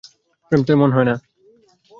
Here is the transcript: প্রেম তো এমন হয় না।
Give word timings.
প্রেম 0.47 0.61
তো 0.63 0.69
এমন 0.73 0.89
হয় 0.91 1.05
না। 1.05 1.15